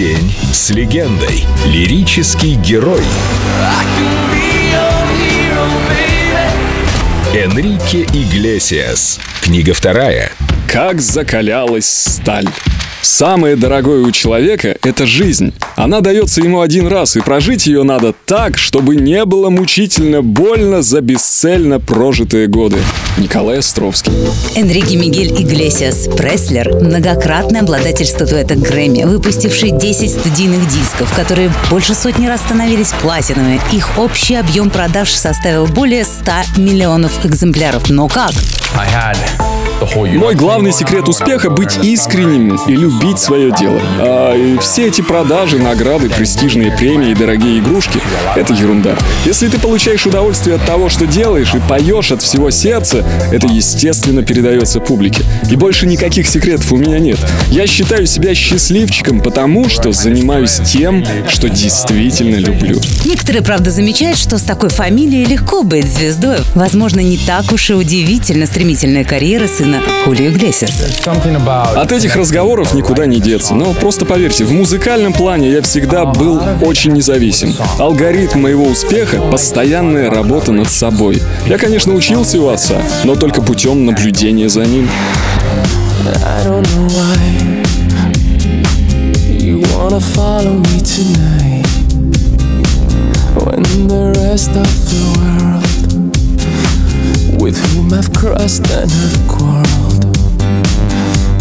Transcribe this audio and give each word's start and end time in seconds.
День 0.00 0.34
с 0.50 0.70
легендой. 0.70 1.44
Лирический 1.66 2.54
герой. 2.54 3.02
Энрике 7.34 8.04
Иглесиас. 8.04 9.20
Книга 9.42 9.74
вторая. 9.74 10.32
Как 10.66 11.02
закалялась 11.02 11.86
сталь. 11.86 12.48
Самое 13.02 13.56
дорогое 13.56 14.00
у 14.00 14.10
человека— 14.10 14.74
это 14.82 15.04
жизнь. 15.04 15.52
Она 15.80 16.02
дается 16.02 16.42
ему 16.42 16.60
один 16.60 16.88
раз, 16.88 17.16
и 17.16 17.20
прожить 17.20 17.66
ее 17.66 17.84
надо 17.84 18.14
так, 18.26 18.58
чтобы 18.58 18.96
не 18.96 19.24
было 19.24 19.48
мучительно 19.48 20.20
больно 20.20 20.82
за 20.82 21.00
бесцельно 21.00 21.80
прожитые 21.80 22.48
годы. 22.48 22.76
Николай 23.16 23.60
Островский. 23.60 24.12
Энрике 24.56 24.96
Мигель 24.96 25.32
Иглесиас 25.32 26.06
Преслер– 26.18 26.74
многократный 26.82 27.60
обладатель 27.60 28.04
статуэток 28.04 28.58
Грэмми, 28.58 29.04
выпустивший 29.04 29.70
10 29.70 30.10
студийных 30.10 30.68
дисков, 30.68 31.16
которые 31.16 31.50
больше 31.70 31.94
сотни 31.94 32.26
раз 32.26 32.42
становились 32.42 32.92
платиновыми. 33.00 33.58
Их 33.72 33.98
общий 33.98 34.34
объем 34.34 34.68
продаж 34.68 35.10
составил 35.10 35.66
более 35.66 36.04
100 36.04 36.60
миллионов 36.60 37.24
экземпляров. 37.24 37.88
Но 37.88 38.06
как? 38.06 38.32
Мой 39.94 40.34
главный 40.34 40.72
секрет 40.72 41.08
успеха— 41.08 41.48
быть 41.50 41.78
искренним 41.82 42.56
и 42.66 42.76
любить 42.76 43.18
свое 43.18 43.50
дело. 43.58 43.80
А 43.98 44.58
все 44.60 44.88
эти 44.88 45.00
продажи, 45.00 45.58
награды, 45.58 46.10
престижные 46.10 46.70
премии 46.70 47.12
и 47.12 47.14
дорогие 47.14 47.60
игрушки— 47.60 47.98
это 48.36 48.52
ерунда. 48.52 48.94
Если 49.24 49.48
ты 49.48 49.58
получаешь 49.58 50.04
удовольствие 50.06 50.56
от 50.56 50.64
того, 50.66 50.90
что 50.90 51.06
делаешь, 51.06 51.54
и 51.54 51.60
поешь 51.66 52.12
от 52.12 52.20
всего 52.20 52.50
сердца, 52.50 53.04
это 53.32 53.46
естественно 53.46 54.22
передается 54.22 54.80
публике. 54.80 55.22
И 55.50 55.56
больше 55.56 55.86
никаких 55.86 56.28
секретов 56.28 56.70
у 56.72 56.76
меня 56.76 56.98
нет. 56.98 57.18
Я 57.48 57.66
считаю 57.66 58.06
себя 58.06 58.34
счастливчиком, 58.34 59.20
потому 59.20 59.68
что 59.68 59.92
занимаюсь 59.92 60.60
тем, 60.66 61.04
что 61.28 61.48
действительно 61.48 62.36
люблю. 62.36 62.78
Некоторые, 63.06 63.42
правда, 63.42 63.70
замечают, 63.70 64.18
что 64.18 64.36
с 64.36 64.42
такой 64.42 64.68
фамилией 64.68 65.24
легко 65.24 65.62
быть 65.62 65.86
звездой. 65.86 66.38
Возможно, 66.54 67.00
не 67.00 67.16
так 67.16 67.50
уж 67.52 67.70
и 67.70 67.74
удивительно 67.74 68.46
стремительная 68.46 69.04
карьера 69.04 69.46
сына 69.46 69.69
Хулио 70.04 70.30
Иглесиаса. 70.30 70.84
От 71.76 71.92
этих 71.92 72.16
разговоров 72.16 72.74
никуда 72.74 73.06
не 73.06 73.20
деться. 73.20 73.54
Но 73.54 73.72
просто 73.72 74.04
поверьте, 74.04 74.44
в 74.44 74.52
музыкальном 74.52 75.12
плане 75.12 75.50
я 75.50 75.62
всегда 75.62 76.04
был 76.04 76.40
очень 76.62 76.92
независим. 76.92 77.54
Алгоритм 77.78 78.40
моего 78.40 78.66
успеха— 78.66 79.20
постоянная 79.30 80.10
работа 80.10 80.52
над 80.52 80.70
собой. 80.70 81.22
Я, 81.46 81.58
конечно, 81.58 81.94
учился 81.94 82.40
у 82.40 82.48
отца, 82.48 82.76
но 83.04 83.14
только 83.16 83.42
путем 83.42 83.86
наблюдения 83.86 84.48
за 84.48 84.64
ним. 84.64 84.88
I 86.06 86.44
don't 86.44 86.62
know 86.62 86.88
why 86.88 87.16
you 89.38 89.60
wanna 89.74 90.00
follow 90.00 90.54
me 90.58 90.80
tonight 90.80 91.66
when 93.36 93.62
the 93.86 94.12
rest 94.18 94.50
of 94.50 94.68
the 94.88 95.02
world 95.18 95.69
with 97.40 97.56
whom 97.72 97.92
I've 97.94 98.12
crossed 98.12 98.70
and 98.70 98.90
have 98.90 99.28
quarreled. 99.28 100.04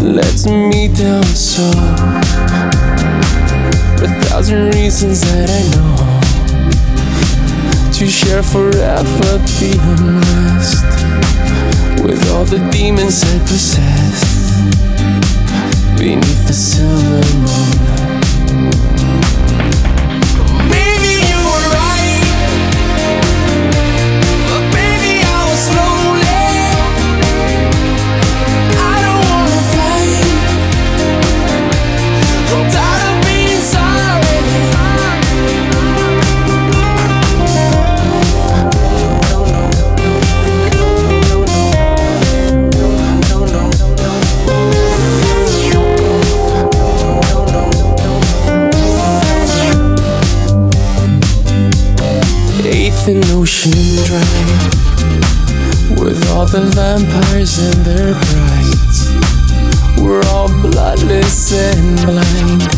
Lets 0.00 0.46
me 0.46 0.86
down 0.86 1.24
so 1.24 1.68
a 4.00 4.08
thousand 4.22 4.74
reasons 4.74 5.20
that 5.22 5.50
I 5.50 5.62
know. 5.74 5.96
To 7.98 8.06
share 8.06 8.44
forever 8.44 9.38
the 9.58 9.70
unrest 9.90 10.84
with 12.04 12.30
all 12.30 12.44
the 12.44 12.60
demons 12.70 13.24
I 13.24 13.38
possess 13.40 14.22
beneath 15.98 16.46
the 16.46 16.52
silver 16.52 17.38
moon. 17.38 17.67
And 53.08 53.24
Ocean 53.30 53.72
Drive 54.04 54.28
With 55.98 56.22
all 56.28 56.44
the 56.44 56.70
vampires 56.74 57.56
and 57.56 57.82
their 57.82 58.12
brides 58.12 59.08
We're 59.98 60.20
all 60.28 60.48
bloodless 60.60 61.50
and 61.54 61.96
blind 62.04 62.68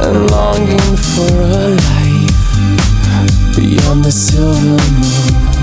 And 0.00 0.30
longing 0.30 0.96
for 0.96 1.42
a 1.42 1.76
life 1.76 3.54
Beyond 3.54 4.02
the 4.02 4.10
silver 4.10 4.64
moon 4.64 5.53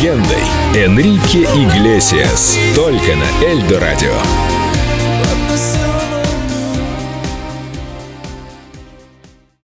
легендой. 0.00 0.42
Энрике 0.74 1.42
Иглесиас. 1.42 2.58
Только 2.74 3.16
на 3.16 3.44
Эльдо 3.44 3.78
Радио. 3.78 4.59